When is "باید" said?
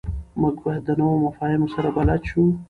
0.63-0.81